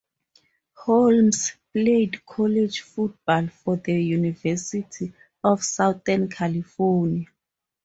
Holmes 0.73 1.51
played 1.71 2.25
college 2.25 2.79
football 2.81 3.49
for 3.49 3.77
the 3.77 4.01
University 4.03 5.13
of 5.43 5.63
Southern 5.63 6.27
California. 6.27 7.27